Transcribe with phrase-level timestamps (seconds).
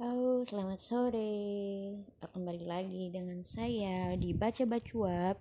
[0.00, 1.36] Halo, selamat sore.
[2.24, 5.36] Kembali lagi dengan saya di Baca Bacuap.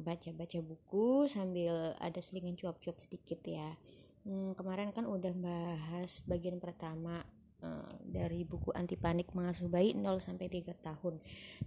[0.00, 3.76] Baca-baca buku sambil ada selingan cuap-cuap sedikit ya.
[4.24, 7.28] Hmm, kemarin kan udah bahas bagian pertama
[7.60, 11.20] uh, dari buku anti panik mengasuh bayi 0 sampai 3 tahun.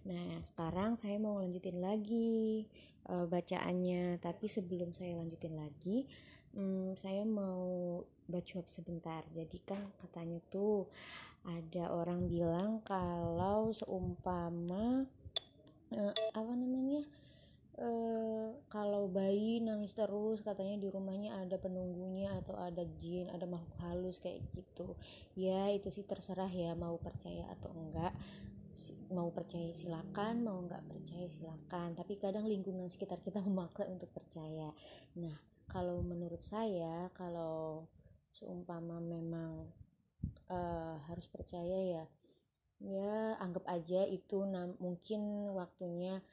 [0.10, 2.66] Nah, sekarang saya mau lanjutin lagi
[3.14, 6.10] uh, bacaannya, tapi sebelum saya lanjutin lagi,
[6.58, 9.22] um, saya mau baca sebentar.
[9.38, 10.90] Jadi kan katanya tuh
[11.50, 15.10] ada orang bilang kalau seumpama
[15.94, 17.02] uh, apa namanya?
[17.80, 23.80] Uh, kalau bayi nangis terus katanya di rumahnya ada penunggunya atau ada jin ada makhluk
[23.80, 25.00] halus kayak gitu.
[25.40, 28.12] Ya itu sih terserah ya mau percaya atau enggak.
[29.10, 31.96] Mau percaya silakan mau enggak percaya silakan.
[31.96, 34.76] Tapi kadang lingkungan sekitar kita memaksa untuk percaya.
[35.16, 35.40] Nah
[35.72, 37.88] kalau menurut saya kalau
[38.36, 39.72] seumpama memang
[40.50, 42.06] uh, harus percaya ya.
[42.80, 44.44] Ya anggap aja itu
[44.80, 46.24] mungkin waktunya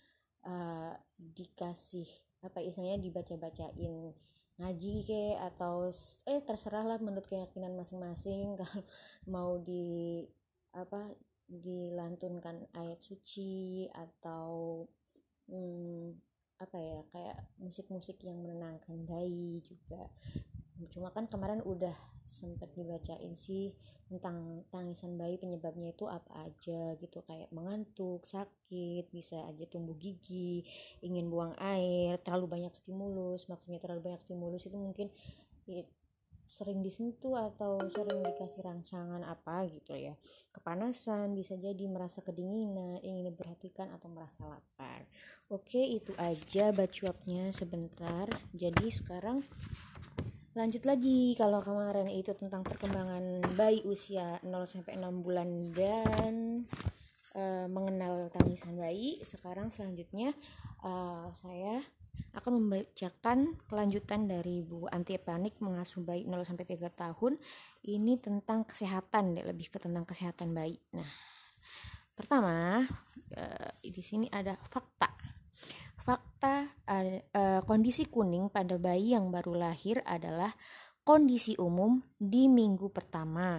[0.46, 2.06] uh, dikasih
[2.44, 4.14] apa istilahnya dibaca-bacain
[4.56, 5.92] ngaji ke atau
[6.24, 8.54] eh terserah lah menurut keyakinan masing-masing.
[8.60, 8.82] Kalau
[9.28, 10.24] mau di
[10.72, 11.12] apa
[11.46, 14.82] dilantunkan ayat suci atau
[15.46, 16.10] hmm,
[16.56, 20.08] apa ya kayak musik-musik yang menenangkan bayi juga
[20.92, 21.94] cuma kan kemarin udah
[22.26, 23.72] sempet dibacain sih
[24.06, 27.22] tentang tangisan bayi penyebabnya itu apa aja gitu.
[27.26, 30.62] Kayak mengantuk, sakit, bisa aja tumbuh gigi,
[31.02, 35.08] ingin buang air, terlalu banyak stimulus, maksudnya terlalu banyak stimulus itu mungkin
[35.66, 35.82] ya,
[36.46, 40.14] sering disentuh atau sering dikasih rangsangan apa gitu ya.
[40.54, 45.02] Kepanasan bisa jadi merasa kedinginan ingin diperhatikan atau merasa lapar.
[45.50, 48.30] Oke itu aja bacuapnya sebentar.
[48.54, 49.42] Jadi sekarang
[50.56, 56.64] lanjut lagi kalau kemarin itu tentang perkembangan bayi usia 0 sampai 6 bulan dan
[57.36, 60.32] uh, mengenal tangisan bayi sekarang selanjutnya
[60.80, 61.84] uh, saya
[62.32, 67.36] akan membacakan kelanjutan dari buku anti panik mengasuh bayi 0 sampai 3 tahun.
[67.84, 70.80] Ini tentang kesehatan lebih ke tentang kesehatan bayi.
[70.96, 71.08] Nah
[72.16, 72.80] pertama
[73.36, 75.12] uh, di sini ada fakta
[76.06, 80.54] Fakta uh, kondisi kuning pada bayi yang baru lahir adalah
[81.02, 83.58] kondisi umum di minggu pertama.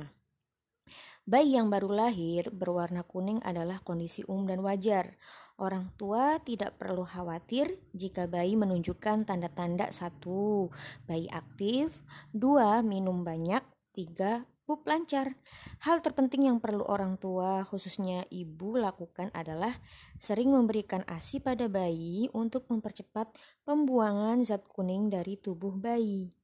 [1.28, 5.20] Bayi yang baru lahir berwarna kuning adalah kondisi umum dan wajar.
[5.60, 10.72] Orang tua tidak perlu khawatir jika bayi menunjukkan tanda-tanda satu,
[11.04, 12.00] bayi aktif,
[12.32, 13.60] dua, minum banyak,
[13.92, 15.40] tiga, pup lancar.
[15.88, 19.72] Hal terpenting yang perlu orang tua, khususnya ibu, lakukan adalah
[20.20, 23.32] sering memberikan ASI pada bayi untuk mempercepat
[23.64, 26.36] pembuangan zat kuning dari tubuh bayi.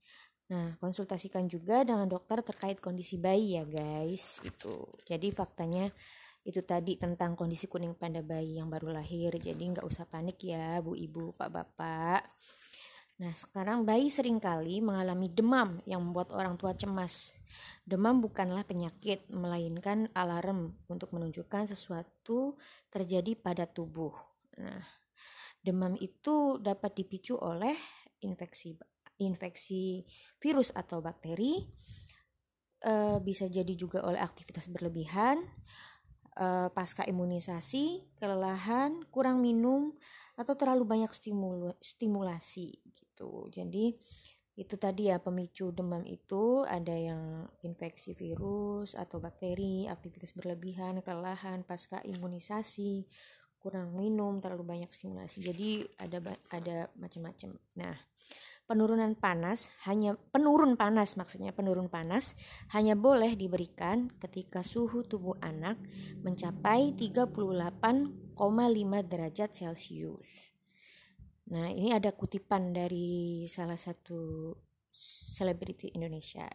[0.47, 4.39] Nah, konsultasikan juga dengan dokter terkait kondisi bayi ya guys.
[4.47, 4.87] Itu.
[5.03, 5.91] Jadi faktanya
[6.47, 9.35] itu tadi tentang kondisi kuning pada bayi yang baru lahir.
[9.35, 12.21] Jadi nggak usah panik ya bu ibu pak bapak.
[13.23, 17.37] Nah, sekarang bayi sering kali mengalami demam yang membuat orang tua cemas.
[17.83, 22.55] Demam bukanlah penyakit, melainkan alarm untuk menunjukkan sesuatu
[22.87, 24.15] terjadi pada tubuh.
[24.55, 24.79] Nah,
[25.59, 27.75] demam itu dapat dipicu oleh
[28.23, 28.79] infeksi
[29.19, 30.07] infeksi
[30.39, 31.63] virus atau bakteri,
[32.81, 35.43] e, bisa jadi juga oleh aktivitas berlebihan,
[36.33, 39.93] e, pasca imunisasi, kelelahan, kurang minum,
[40.33, 43.47] atau terlalu banyak stimul stimulasi gitu.
[43.53, 43.93] Jadi
[44.53, 51.65] itu tadi ya pemicu demam itu ada yang infeksi virus atau bakteri, aktivitas berlebihan, kelelahan
[51.65, 53.01] pasca imunisasi,
[53.57, 55.41] kurang minum, terlalu banyak stimulasi.
[55.41, 56.21] Jadi ada
[56.53, 57.57] ada macam-macam.
[57.81, 57.97] Nah,
[58.69, 62.37] penurunan panas hanya penurun panas maksudnya penurun panas
[62.71, 65.81] hanya boleh diberikan ketika suhu tubuh anak
[66.21, 67.33] mencapai 38,5
[69.09, 70.52] derajat Celcius.
[71.51, 74.53] Nah, ini ada kutipan dari salah satu
[75.33, 76.47] selebriti Indonesia.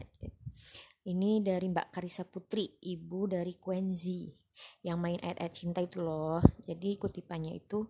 [1.09, 4.29] Ini dari Mbak Karisa Putri, ibu dari Quenzi
[4.83, 6.43] yang main ayat-ayat cinta itu loh.
[6.67, 7.87] Jadi kutipannya itu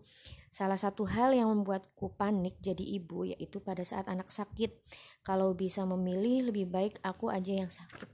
[0.53, 4.77] salah satu hal yang membuatku panik jadi ibu yaitu pada saat anak sakit.
[5.25, 8.09] Kalau bisa memilih lebih baik aku aja yang sakit.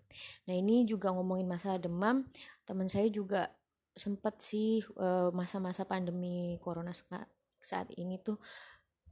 [0.47, 2.31] Nah, ini juga ngomongin masalah demam.
[2.63, 3.51] Teman saya juga
[3.95, 4.87] sempat sih
[5.35, 6.95] masa-masa pandemi corona
[7.59, 8.39] saat ini tuh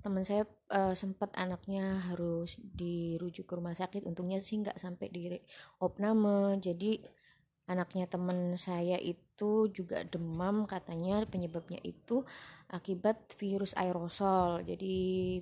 [0.03, 0.45] teman saya
[0.75, 4.05] uh, sempat anaknya harus dirujuk ke rumah sakit.
[4.05, 5.39] Untungnya sih nggak sampai di
[5.79, 6.59] opname.
[6.59, 6.99] Jadi
[7.71, 12.27] anaknya teman saya itu juga demam katanya penyebabnya itu
[12.69, 14.67] akibat virus aerosol.
[14.67, 14.95] Jadi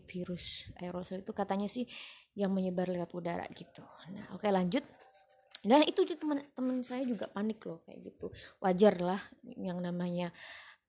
[0.05, 1.89] virus aerosol itu katanya sih
[2.37, 3.83] yang menyebar lewat udara gitu.
[4.13, 4.85] Nah oke lanjut.
[5.61, 8.33] Dan itu teman-teman saya juga panik loh kayak gitu.
[8.65, 10.33] Wajar lah yang namanya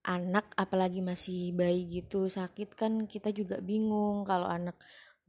[0.01, 4.25] anak apalagi masih bayi gitu sakit kan kita juga bingung.
[4.25, 4.77] Kalau anak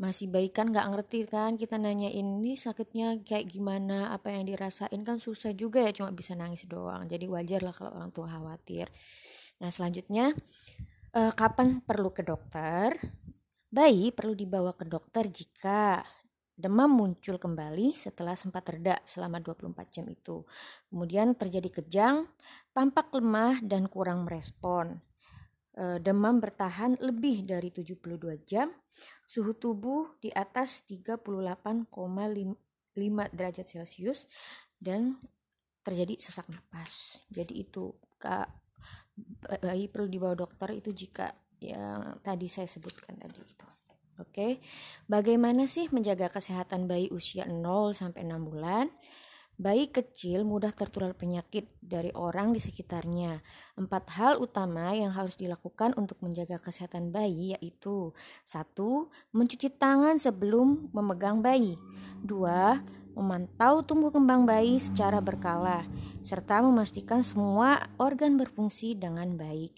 [0.01, 4.11] masih bayi kan nggak ngerti kan kita nanya ini sakitnya kayak gimana?
[4.17, 5.01] Apa yang dirasain?
[5.05, 7.05] Kan susah juga ya cuma bisa nangis doang.
[7.07, 8.89] Jadi wajar lah kalau orang tua khawatir.
[9.61, 10.33] Nah selanjutnya
[11.13, 12.97] eh, kapan perlu ke dokter?
[13.73, 16.05] Bayi perlu dibawa ke dokter jika
[16.53, 20.45] Demam muncul kembali setelah sempat reda selama 24 jam itu.
[20.93, 22.29] Kemudian terjadi kejang,
[22.77, 25.01] tampak lemah dan kurang merespon.
[25.73, 28.69] E, demam bertahan lebih dari 72 jam,
[29.25, 31.25] suhu tubuh di atas 38,5
[33.33, 34.29] derajat Celcius
[34.77, 35.17] dan
[35.83, 37.25] terjadi sesak napas.
[37.33, 38.47] Jadi itu Kak
[39.61, 41.33] bayi perlu dibawa dokter itu jika
[41.63, 43.42] yang tadi saya sebutkan tadi.
[44.33, 44.65] Oke,
[45.13, 48.89] bagaimana sih menjaga kesehatan bayi usia 0 sampai 6 bulan?
[49.61, 53.45] Bayi kecil mudah tertular penyakit dari orang di sekitarnya.
[53.77, 58.17] Empat hal utama yang harus dilakukan untuk menjaga kesehatan bayi yaitu
[58.49, 61.77] satu, mencuci tangan sebelum memegang bayi.
[62.25, 62.81] Dua,
[63.13, 65.85] memantau tumbuh kembang bayi secara berkala,
[66.25, 69.77] serta memastikan semua organ berfungsi dengan baik.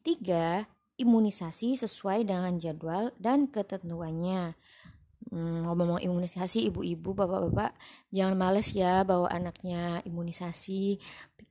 [0.00, 0.64] Tiga,
[1.00, 4.56] imunisasi sesuai dengan jadwal dan ketentuannya.
[5.32, 7.72] Hmm, ngomong-ngomong imunisasi, ibu-ibu, bapak-bapak,
[8.12, 11.00] jangan males ya bawa anaknya imunisasi.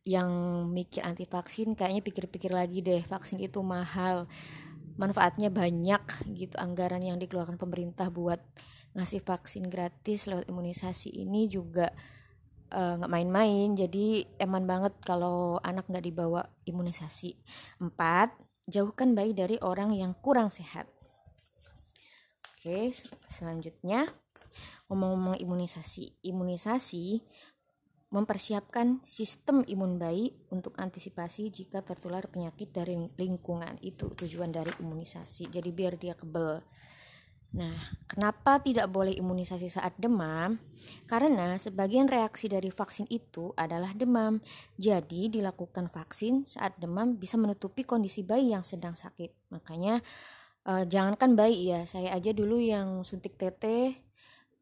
[0.06, 0.30] Yang
[0.70, 4.30] mikir anti vaksin, kayaknya pikir-pikir lagi deh, vaksin itu mahal,
[5.02, 6.04] manfaatnya banyak
[6.36, 6.56] gitu.
[6.62, 8.44] Anggaran yang dikeluarkan pemerintah buat
[8.92, 11.90] ngasih vaksin gratis lewat imunisasi ini juga
[12.70, 13.72] eh, nggak uh, main-main.
[13.74, 17.34] Jadi eman banget kalau anak nggak dibawa imunisasi.
[17.80, 18.36] Empat,
[18.72, 20.88] jauhkan bayi dari orang yang kurang sehat.
[22.56, 22.96] Oke,
[23.28, 24.08] selanjutnya
[24.88, 26.24] ngomong-ngomong imunisasi.
[26.24, 27.20] Imunisasi
[28.12, 33.80] mempersiapkan sistem imun bayi untuk antisipasi jika tertular penyakit dari lingkungan.
[33.84, 35.48] Itu tujuan dari imunisasi.
[35.52, 36.64] Jadi biar dia kebel.
[37.52, 37.76] Nah,
[38.08, 40.56] kenapa tidak boleh imunisasi saat demam?
[41.04, 44.40] Karena sebagian reaksi dari vaksin itu adalah demam.
[44.80, 49.52] Jadi, dilakukan vaksin saat demam bisa menutupi kondisi bayi yang sedang sakit.
[49.52, 50.00] Makanya,
[50.64, 54.00] eh, jangankan bayi ya, saya aja dulu yang suntik teteh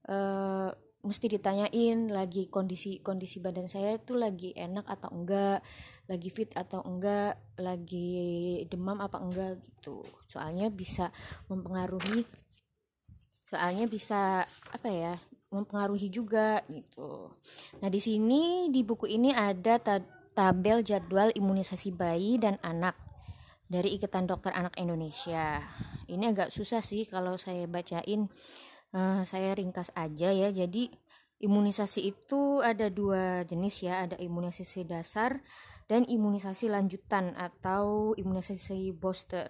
[0.10, 0.70] eh,
[1.00, 5.64] mesti ditanyain lagi kondisi kondisi badan saya itu lagi enak atau enggak,
[6.12, 10.04] lagi fit atau enggak, lagi demam apa enggak gitu.
[10.28, 11.14] Soalnya bisa
[11.48, 12.28] mempengaruhi
[13.50, 15.14] soalnya bisa apa ya
[15.50, 17.34] mempengaruhi juga gitu.
[17.82, 19.82] Nah di sini di buku ini ada
[20.38, 22.94] tabel jadwal imunisasi bayi dan anak
[23.66, 25.66] dari Ikatan Dokter Anak Indonesia.
[26.06, 28.30] Ini agak susah sih kalau saya bacain.
[28.90, 30.50] Uh, saya ringkas aja ya.
[30.50, 30.90] Jadi
[31.42, 34.06] imunisasi itu ada dua jenis ya.
[34.06, 35.42] Ada imunisasi dasar
[35.86, 39.50] dan imunisasi lanjutan atau imunisasi booster.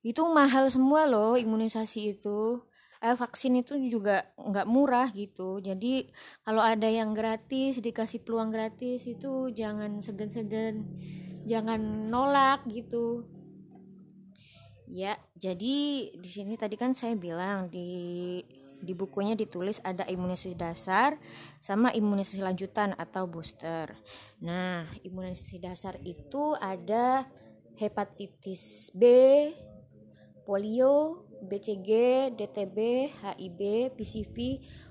[0.00, 2.64] Itu mahal semua loh imunisasi itu
[3.00, 6.06] eh, vaksin itu juga nggak murah gitu jadi
[6.44, 10.84] kalau ada yang gratis dikasih peluang gratis itu jangan segan-segan
[11.48, 11.80] jangan
[12.12, 13.24] nolak gitu
[14.90, 15.76] ya jadi
[16.12, 17.88] di sini tadi kan saya bilang di
[18.80, 21.20] di bukunya ditulis ada imunisasi dasar
[21.60, 23.92] sama imunisasi lanjutan atau booster.
[24.40, 27.28] Nah, imunisasi dasar itu ada
[27.76, 29.04] hepatitis B,
[30.48, 31.90] polio, BCG,
[32.36, 33.60] DTB, HIV,
[33.96, 34.36] PCV,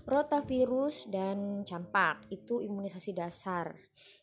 [0.05, 2.25] rotavirus, dan campak.
[2.33, 3.73] Itu imunisasi dasar.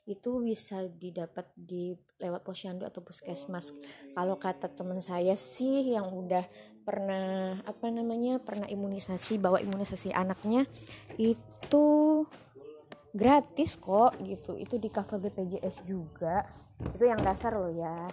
[0.06, 3.74] Itu bisa didapat di lewat posyandu atau puskesmas.
[4.14, 6.44] Kalau kata teman saya sih yang udah
[6.86, 10.70] pernah apa namanya pernah imunisasi bawa imunisasi anaknya
[11.18, 12.22] itu
[13.10, 16.46] gratis kok gitu itu di cover BPJS juga
[16.94, 18.06] itu yang dasar loh ya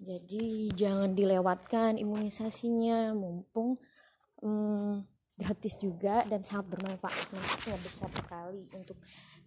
[0.00, 3.12] jadi jangan dilewatkan imunisasinya.
[3.12, 3.76] Mumpung
[4.40, 5.04] hmm,
[5.36, 7.36] gratis juga dan sangat bermanfaat.
[7.36, 8.96] Manfaatnya besar sekali untuk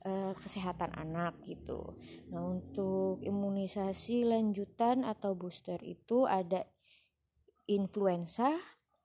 [0.05, 1.97] uh, kesehatan anak gitu.
[2.29, 6.69] Nah untuk imunisasi lanjutan atau booster itu ada
[7.65, 8.53] influenza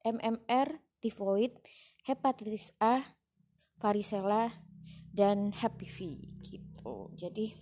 [0.04, 1.56] MMR tifoid
[2.04, 3.16] hepatitis A
[3.80, 4.52] varicella
[5.16, 5.98] dan HPV
[6.44, 7.08] gitu.
[7.16, 7.56] Jadi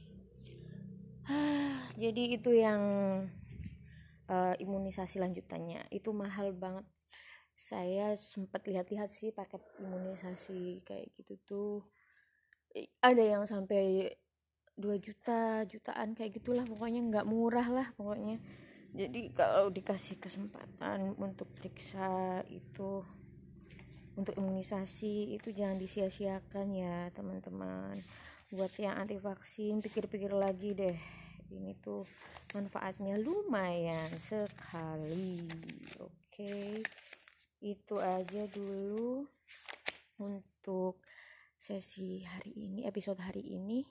[2.02, 2.82] jadi itu yang
[4.30, 5.86] uh, imunisasi lanjutannya.
[5.90, 6.86] Itu mahal banget.
[7.56, 11.76] Saya sempat lihat-lihat sih paket imunisasi kayak gitu tuh.
[13.00, 14.12] Ada yang sampai
[14.76, 16.68] 2 juta jutaan kayak gitulah.
[16.68, 18.36] Pokoknya nggak murah lah pokoknya.
[18.96, 23.04] Jadi kalau dikasih kesempatan untuk periksa itu
[24.16, 28.00] untuk imunisasi itu jangan disia-siakan ya teman-teman.
[28.52, 32.06] Buat yang anti vaksin pikir-pikir lagi deh ini tuh
[32.54, 35.44] manfaatnya lumayan sekali.
[36.00, 36.68] Oke okay.
[37.62, 39.26] itu aja dulu
[40.22, 41.02] untuk
[41.56, 43.84] sesi hari ini episode hari ini.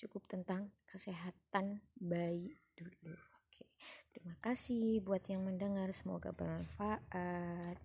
[0.00, 3.14] Cukup tentang kesehatan bayi dulu.
[3.46, 3.64] Oke
[4.10, 5.92] terima kasih buat yang mendengar.
[5.94, 7.78] Semoga bermanfaat.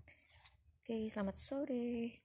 [0.81, 2.24] Oke selamat sore